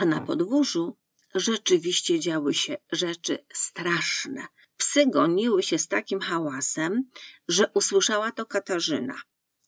A 0.00 0.04
na 0.04 0.20
podwórzu 0.20 0.96
rzeczywiście 1.34 2.20
działy 2.20 2.54
się 2.54 2.76
rzeczy 2.92 3.38
straszne. 3.52 4.46
Psy 4.76 5.06
goniły 5.06 5.62
się 5.62 5.78
z 5.78 5.88
takim 5.88 6.20
hałasem, 6.20 7.10
że 7.48 7.70
usłyszała 7.74 8.32
to 8.32 8.46
Katarzyna. 8.46 9.14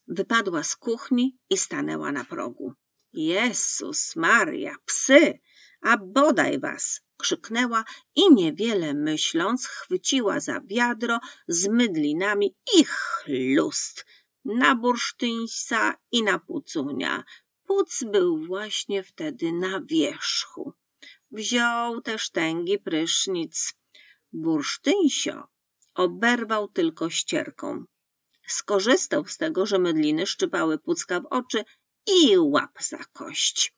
Wypadła 0.06 0.62
z 0.62 0.76
kuchni 0.76 1.38
i 1.50 1.56
stanęła 1.56 2.12
na 2.12 2.24
progu. 2.24 2.74
Jezus 3.12 4.16
Maria, 4.16 4.74
psy, 4.84 5.40
a 5.82 5.96
bodaj 5.96 6.60
was! 6.60 7.00
krzyknęła 7.16 7.84
i 8.14 8.34
niewiele 8.34 8.94
myśląc 8.94 9.66
chwyciła 9.66 10.40
za 10.40 10.60
wiadro 10.60 11.18
z 11.48 11.68
mydlinami 11.68 12.56
i 12.78 12.84
chlust 12.84 14.06
na 14.44 14.74
bursztyńca 14.74 15.94
i 16.12 16.22
na 16.22 16.38
pucunia. 16.38 17.24
Puc 17.68 18.04
był 18.04 18.46
właśnie 18.46 19.02
wtedy 19.02 19.52
na 19.52 19.80
wierzchu. 19.80 20.72
Wziął 21.30 22.00
też 22.00 22.30
tęgi 22.30 22.78
prysznic. 22.78 23.74
Bursztynsio 24.32 25.48
oberwał 25.94 26.68
tylko 26.68 27.10
ścierką. 27.10 27.84
Skorzystał 28.46 29.26
z 29.26 29.36
tego, 29.36 29.66
że 29.66 29.78
mydliny 29.78 30.26
szczypały 30.26 30.78
Pucka 30.78 31.20
w 31.20 31.26
oczy 31.26 31.64
i 32.06 32.38
łap 32.38 32.82
za 32.82 33.04
kość. 33.12 33.74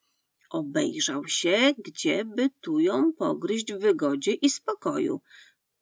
Obejrzał 0.51 1.29
się, 1.29 1.75
gdzie 1.79 2.25
by 2.25 2.51
tu 2.61 2.81
ją 2.81 3.13
pogryźć 3.13 3.73
w 3.73 3.79
wygodzie 3.79 4.33
i 4.33 4.51
spokoju. 4.51 5.21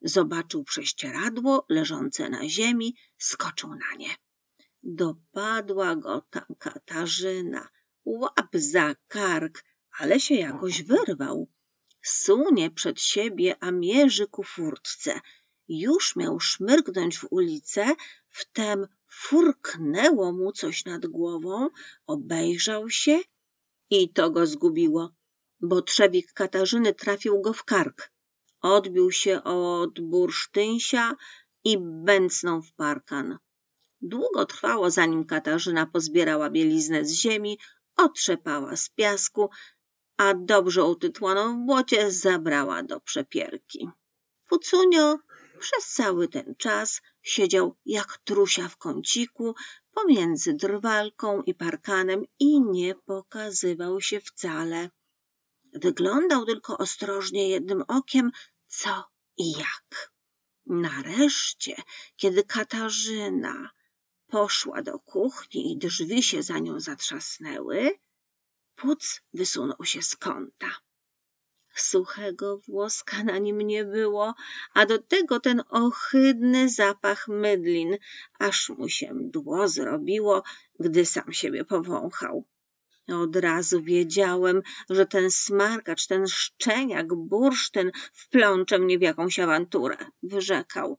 Zobaczył 0.02 0.64
prześcieradło 0.64 1.66
leżące 1.68 2.28
na 2.28 2.48
ziemi, 2.48 2.96
skoczył 3.18 3.70
na 3.70 3.96
nie. 3.98 4.14
Dopadła 4.82 5.96
go 5.96 6.22
tam 6.30 6.46
Katarzyna. 6.58 7.68
Łap 8.08 8.52
za 8.52 8.94
kark, 9.08 9.64
ale 9.98 10.20
się 10.20 10.34
jakoś 10.34 10.82
wyrwał. 10.82 11.48
Sunie 12.02 12.70
przed 12.70 13.00
siebie, 13.00 13.56
a 13.60 13.70
mierzy 13.70 14.26
ku 14.26 14.42
furtce. 14.42 15.20
Już 15.68 16.16
miał 16.16 16.40
szmyrgnąć 16.40 17.18
w 17.18 17.26
ulicę, 17.30 17.94
wtem 18.28 18.86
furknęło 19.08 20.32
mu 20.32 20.52
coś 20.52 20.84
nad 20.84 21.06
głową, 21.06 21.68
obejrzał 22.06 22.90
się 22.90 23.20
i 23.90 24.12
to 24.12 24.30
go 24.30 24.46
zgubiło, 24.46 25.12
bo 25.60 25.82
trzewik 25.82 26.32
Katarzyny 26.32 26.94
trafił 26.94 27.40
go 27.40 27.52
w 27.52 27.64
kark. 27.64 28.12
Odbił 28.60 29.10
się 29.10 29.42
od 29.44 30.00
bursztynsia 30.00 31.16
i 31.64 31.78
bęcnął 31.80 32.62
w 32.62 32.72
parkan. 32.72 33.38
Długo 34.00 34.46
trwało, 34.46 34.90
zanim 34.90 35.24
Katarzyna 35.24 35.86
pozbierała 35.86 36.50
bieliznę 36.50 37.04
z 37.04 37.12
ziemi, 37.12 37.58
otrzepała 37.98 38.76
z 38.76 38.88
piasku, 38.88 39.50
a 40.16 40.34
dobrze 40.34 40.84
utytłaną 40.84 41.62
w 41.62 41.66
błocie 41.66 42.10
zabrała 42.10 42.82
do 42.82 43.00
przepierki. 43.00 43.88
Pucunio 44.48 45.18
przez 45.58 45.88
cały 45.88 46.28
ten 46.28 46.54
czas 46.58 47.02
siedział 47.22 47.76
jak 47.86 48.18
trusia 48.18 48.68
w 48.68 48.76
kąciku 48.76 49.54
pomiędzy 49.94 50.54
drwalką 50.54 51.42
i 51.42 51.54
parkanem 51.54 52.24
i 52.38 52.60
nie 52.60 52.94
pokazywał 52.94 54.00
się 54.00 54.20
wcale. 54.20 54.90
Wyglądał 55.72 56.44
tylko 56.44 56.78
ostrożnie 56.78 57.48
jednym 57.48 57.82
okiem, 57.88 58.30
co 58.66 59.04
i 59.36 59.52
jak. 59.52 60.12
Nareszcie, 60.66 61.82
kiedy 62.16 62.44
Katarzyna 62.44 63.70
poszła 64.28 64.82
do 64.82 64.98
kuchni 64.98 65.72
i 65.72 65.78
drzwi 65.78 66.22
się 66.22 66.42
za 66.42 66.58
nią 66.58 66.80
zatrzasnęły, 66.80 67.98
Puc 68.78 69.20
wysunął 69.34 69.84
się 69.84 70.02
z 70.02 70.16
kąta. 70.16 70.70
Suchego 71.74 72.58
włoska 72.58 73.24
na 73.24 73.38
nim 73.38 73.60
nie 73.60 73.84
było, 73.84 74.34
a 74.74 74.86
do 74.86 74.98
tego 74.98 75.40
ten 75.40 75.62
ohydny 75.68 76.68
zapach 76.68 77.28
mydlin, 77.28 77.96
aż 78.38 78.68
mu 78.68 78.88
się 78.88 79.14
mdło 79.14 79.68
zrobiło, 79.68 80.42
gdy 80.80 81.06
sam 81.06 81.32
siebie 81.32 81.64
powąchał. 81.64 82.44
Od 83.08 83.36
razu 83.36 83.82
wiedziałem, 83.82 84.62
że 84.90 85.06
ten 85.06 85.30
smarkacz, 85.30 86.06
ten 86.06 86.26
szczeniak, 86.26 87.14
bursztyn 87.14 87.92
wplącze 88.12 88.78
mnie 88.78 88.98
w 88.98 89.02
jakąś 89.02 89.38
awanturę, 89.38 89.96
wyrzekał. 90.22 90.98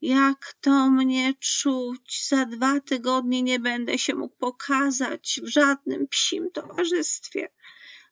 Jak 0.00 0.54
to 0.60 0.90
mnie 0.90 1.34
czuć? 1.40 2.26
Za 2.28 2.46
dwa 2.46 2.80
tygodnie 2.80 3.42
nie 3.42 3.60
będę 3.60 3.98
się 3.98 4.14
mógł 4.14 4.36
pokazać 4.36 5.40
w 5.42 5.48
żadnym 5.48 6.08
psim 6.08 6.50
towarzystwie. 6.50 7.48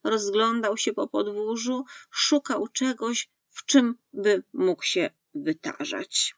Rozglądał 0.04 0.76
się 0.76 0.92
po 0.92 1.08
podwórzu, 1.08 1.84
szukał 2.10 2.68
czegoś, 2.68 3.28
w 3.50 3.64
czym 3.64 3.98
by 4.12 4.42
mógł 4.52 4.82
się 4.82 5.10
wytarzać. 5.34 6.34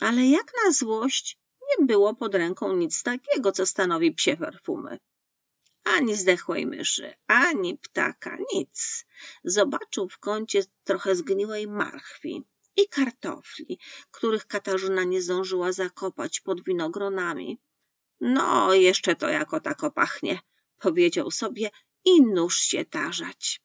Ale 0.00 0.26
jak 0.26 0.52
na 0.64 0.72
złość 0.72 1.38
nie 1.68 1.86
było 1.86 2.14
pod 2.14 2.34
ręką 2.34 2.76
nic 2.76 3.02
takiego, 3.02 3.52
co 3.52 3.66
stanowi 3.66 4.12
psie 4.12 4.36
perfumy. 4.36 4.98
Ani 5.84 6.16
zdechłej 6.16 6.66
myszy, 6.66 7.14
ani 7.26 7.78
ptaka, 7.78 8.38
nic. 8.54 9.06
Zobaczył 9.44 10.08
w 10.08 10.18
kącie 10.18 10.62
trochę 10.84 11.14
zgniłej 11.14 11.68
marchwi 11.68 12.44
i 12.76 12.88
kartofli, 12.88 13.78
których 14.10 14.46
Katarzyna 14.46 15.04
nie 15.04 15.22
zdążyła 15.22 15.72
zakopać 15.72 16.40
pod 16.40 16.64
winogronami. 16.64 17.58
No, 18.20 18.74
jeszcze 18.74 19.16
to 19.16 19.28
jako 19.28 19.60
tako 19.60 19.90
pachnie, 19.90 20.40
powiedział 20.78 21.30
sobie 21.30 21.70
i 22.04 22.22
nóż 22.22 22.56
się 22.56 22.84
tarzać. 22.84 23.60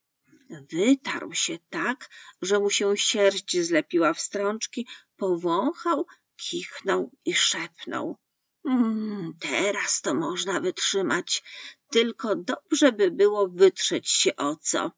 Wytarł 0.71 1.33
się 1.33 1.59
tak, 1.69 2.09
że 2.41 2.59
mu 2.59 2.69
się 2.69 2.97
sierść 2.97 3.61
zlepiła 3.61 4.13
w 4.13 4.21
strączki, 4.21 4.87
powąchał, 5.15 6.05
kichnął 6.35 7.11
i 7.25 7.33
szepnął. 7.33 8.17
Mm, 8.65 9.33
teraz 9.39 10.01
to 10.01 10.13
można 10.13 10.59
wytrzymać, 10.59 11.43
tylko 11.91 12.35
dobrze 12.35 12.91
by 12.91 13.11
było 13.11 13.47
wytrzeć 13.47 14.09
się 14.09 14.35
o 14.35 14.55
co. 14.55 14.91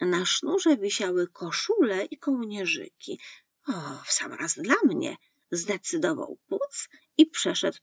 Na 0.00 0.26
sznurze 0.26 0.76
wisiały 0.76 1.28
koszule 1.28 2.04
i 2.04 2.18
kołnierzyki. 2.18 3.20
O, 3.66 4.02
w 4.04 4.12
sam 4.12 4.32
raz 4.32 4.58
dla 4.58 4.76
mnie, 4.84 5.16
zdecydował 5.50 6.38
Puc 6.48 6.88
i 7.16 7.26
przeszedł 7.26 7.78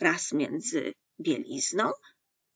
raz 0.00 0.32
między 0.32 0.94
bielizną, 1.20 1.92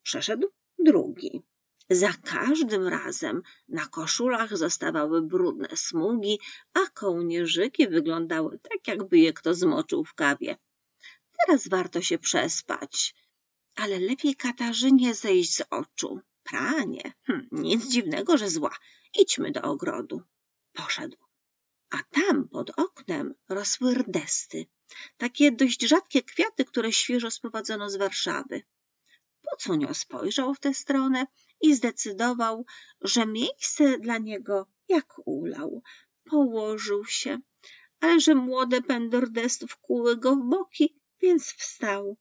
przeszedł 0.03 0.49
drugi. 0.79 1.43
Za 1.91 2.13
każdym 2.13 2.89
razem 2.89 3.43
na 3.69 3.87
koszulach 3.87 4.57
zostawały 4.57 5.23
brudne 5.23 5.69
smugi, 5.77 6.39
a 6.75 6.81
kołnierzyki 6.95 7.89
wyglądały 7.89 8.59
tak, 8.59 8.89
jakby 8.89 9.19
je 9.19 9.33
kto 9.33 9.55
zmoczył 9.55 10.05
w 10.05 10.15
kawie. 10.15 10.57
Teraz 11.39 11.69
warto 11.69 12.03
się 12.03 12.19
przespać, 12.19 13.15
ale 13.77 13.99
lepiej 13.99 14.37
Katarzynie 14.37 15.15
zejść 15.15 15.55
z 15.57 15.63
oczu. 15.71 16.21
Pranie, 16.43 17.13
hm, 17.27 17.49
nic 17.53 17.89
dziwnego, 17.89 18.39
że 18.39 18.51
zła. 18.51 18.77
Idźmy 19.19 19.53
do 19.53 19.63
ogrodu. 19.63 20.23
Poszedł. 20.73 21.17
A 21.91 22.03
tam 22.11 22.49
pod 22.49 22.71
oknem 22.79 23.35
rosły 23.49 23.95
rdesty, 23.95 24.67
takie 25.17 25.53
dość 25.53 25.83
rzadkie 25.83 26.23
kwiaty, 26.23 26.65
które 26.65 26.93
świeżo 26.93 27.31
sprowadzono 27.31 27.91
z 27.91 27.97
Warszawy. 27.97 28.63
Pocunio 29.51 29.95
spojrzał 29.95 30.55
w 30.55 30.61
tę 30.61 30.75
stronę 30.75 31.27
i 31.61 31.75
zdecydował, 31.75 32.67
że 33.01 33.27
miejsce 33.27 33.99
dla 33.99 34.19
niego 34.19 34.67
jak 34.89 35.15
ulał. 35.25 35.83
Położył 36.25 37.05
się, 37.05 37.39
ale 38.01 38.21
że 38.21 38.35
młode 38.35 38.83
pędy 38.83 39.21
rdestów 39.21 39.77
kuły 39.77 40.17
go 40.17 40.37
w 40.37 40.49
boki, 40.49 41.01
więc 41.23 41.53
wstał. 41.53 42.17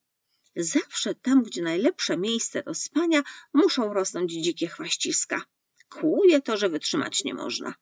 Zawsze 0.55 1.15
tam, 1.15 1.43
gdzie 1.43 1.61
najlepsze 1.61 2.17
miejsce 2.17 2.63
do 2.63 2.73
spania, 2.73 3.23
muszą 3.53 3.93
rosnąć 3.93 4.31
dzikie 4.31 4.67
chwaściska. 4.67 5.45
Kłuje 5.89 6.41
to, 6.41 6.57
że 6.57 6.69
wytrzymać 6.69 7.23
nie 7.23 7.33
można. 7.33 7.73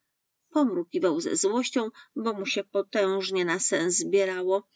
Pomrukiwał 0.49 1.21
ze 1.21 1.35
złością, 1.35 1.89
bo 2.15 2.33
mu 2.33 2.45
się 2.45 2.63
potężnie 2.63 3.45
na 3.45 3.59
sen 3.59 3.91
zbierało. 3.91 4.67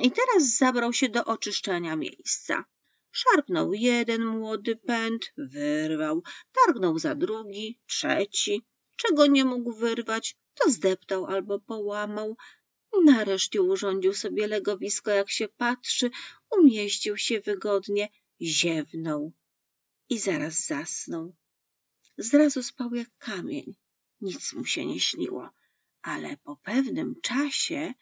I 0.00 0.10
teraz 0.10 0.56
zabrał 0.56 0.92
się 0.92 1.08
do 1.08 1.24
oczyszczania 1.24 1.96
miejsca. 1.96 2.64
Szarpnął 3.12 3.72
jeden 3.72 4.26
młody 4.26 4.76
pęd, 4.76 5.32
wyrwał, 5.36 6.22
targnął 6.52 6.98
za 6.98 7.14
drugi, 7.14 7.80
trzeci. 7.86 8.66
Czego 8.96 9.26
nie 9.26 9.44
mógł 9.44 9.72
wyrwać, 9.72 10.36
to 10.54 10.70
zdeptał 10.70 11.26
albo 11.26 11.60
połamał. 11.60 12.36
Nareszcie 13.04 13.62
urządził 13.62 14.14
sobie 14.14 14.46
legowisko, 14.46 15.10
jak 15.10 15.30
się 15.30 15.48
patrzy, 15.48 16.10
umieścił 16.50 17.16
się 17.16 17.40
wygodnie, 17.40 18.08
ziewnął 18.40 19.32
i 20.08 20.18
zaraz 20.18 20.66
zasnął. 20.66 21.36
Zrazu 22.18 22.62
spał 22.62 22.94
jak 22.94 23.08
kamień. 23.18 23.74
Nic 24.20 24.52
mu 24.52 24.64
się 24.64 24.86
nie 24.86 25.00
śniło, 25.00 25.50
ale 26.02 26.36
po 26.36 26.56
pewnym 26.56 27.20
czasie 27.20 27.94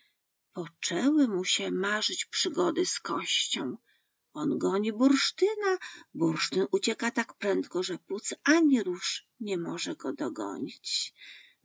poczęły 0.53 1.29
mu 1.29 1.45
się 1.45 1.71
marzyć 1.71 2.25
przygody 2.25 2.87
z 2.87 3.01
kością. 3.01 3.77
On 4.33 4.59
goni 4.59 4.93
bursztyna, 4.93 5.79
bursztyn 6.15 6.67
ucieka 6.71 7.11
tak 7.11 7.35
prędko, 7.35 7.83
że 7.83 7.99
płuc 7.99 8.35
ani 8.45 8.83
rusz 8.83 9.27
nie 9.41 9.59
może 9.59 9.97
go 9.97 10.13
dogonić. 10.13 11.15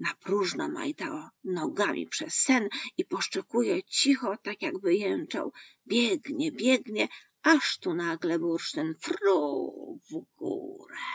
Na 0.06 0.14
próżno 0.24 0.66
majta 0.70 1.32
nogami 1.44 2.08
przez 2.08 2.34
sen 2.34 2.64
i 2.98 3.06
poszczekuje 3.06 3.84
cicho, 3.84 4.38
tak 4.44 4.62
jakby 4.62 4.96
jęczał. 4.96 5.52
Biegnie, 5.88 6.52
biegnie, 6.52 7.08
aż 7.44 7.66
tu 7.82 7.94
nagle 7.94 8.40
bursztyn 8.40 8.96
fru 9.04 10.00
w 10.10 10.12
górę. 10.38 11.06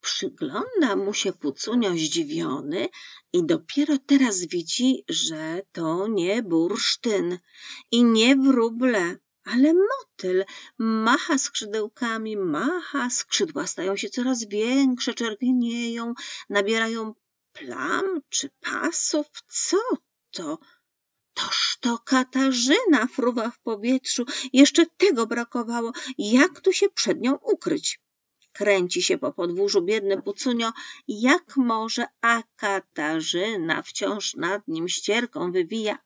Przygląda 0.00 0.96
mu 0.96 1.12
się 1.14 1.32
Pucunio 1.32 1.90
zdziwiony 1.90 2.88
i 3.32 3.46
dopiero 3.52 3.94
teraz 3.98 4.44
widzi, 4.44 5.04
że 5.08 5.62
to 5.72 6.08
nie 6.08 6.42
bursztyn 6.42 7.38
i 7.90 8.04
nie 8.04 8.36
wróble, 8.36 9.16
ale 9.44 9.74
motyl. 9.74 10.44
Macha 10.78 11.38
skrzydełkami, 11.38 12.36
macha, 12.36 13.10
skrzydła 13.10 13.66
stają 13.66 13.96
się 13.96 14.08
coraz 14.08 14.44
większe, 14.44 15.14
czerwienieją, 15.14 16.14
nabierają 16.48 17.14
plam 17.56 18.20
czy 18.28 18.50
pasów. 18.60 19.26
Co 19.48 19.76
to? 20.30 20.58
Toż 21.34 21.78
to 21.80 21.98
Katarzyna 21.98 23.06
fruwa 23.06 23.50
w 23.50 23.58
powietrzu. 23.58 24.24
Jeszcze 24.52 24.86
tego 24.86 25.26
brakowało. 25.26 25.92
Jak 26.18 26.60
tu 26.60 26.72
się 26.72 26.88
przed 26.88 27.20
nią 27.20 27.34
ukryć? 27.34 28.00
Kręci 28.52 29.02
się 29.02 29.18
po 29.18 29.32
podwórzu 29.32 29.82
biedny 29.82 30.22
Pucunio, 30.22 30.72
jak 31.08 31.56
może, 31.56 32.06
a 32.20 32.42
Katarzyna 32.56 33.82
wciąż 33.82 34.34
nad 34.34 34.68
nim 34.68 34.88
ścierką 34.88 35.52
wywija. 35.52 35.98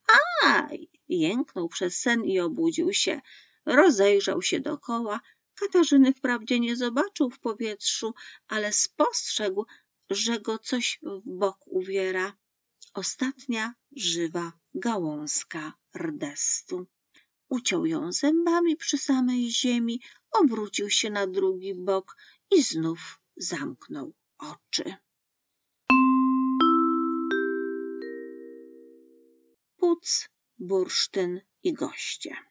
Aj! 0.44 0.88
Jęknął 1.08 1.68
przez 1.68 2.00
sen 2.00 2.24
i 2.24 2.40
obudził 2.40 2.92
się. 2.92 3.20
Rozejrzał 3.66 4.42
się 4.42 4.60
dokoła. 4.60 5.20
Katarzyny 5.54 6.12
wprawdzie 6.12 6.60
nie 6.60 6.76
zobaczył 6.76 7.30
w 7.30 7.38
powietrzu, 7.38 8.14
ale 8.48 8.72
spostrzegł, 8.72 9.66
że 10.10 10.40
go 10.40 10.58
coś 10.58 10.98
w 11.02 11.20
bok 11.24 11.58
uwiera. 11.66 12.36
Ostatnia 12.94 13.74
żywa 13.96 14.52
gałązka 14.74 15.72
rdestu. 15.96 16.86
Uciął 17.48 17.86
ją 17.86 18.12
zębami 18.12 18.76
przy 18.76 18.98
samej 18.98 19.50
ziemi, 19.50 20.00
obrócił 20.30 20.90
się 20.90 21.10
na 21.10 21.26
drugi 21.26 21.74
bok 21.74 22.16
i 22.50 22.62
znów 22.62 23.20
zamknął 23.36 24.12
oczy. 24.38 24.94
Puc, 29.76 30.28
bursztyn 30.58 31.40
i 31.62 31.72
goście. 31.72 32.49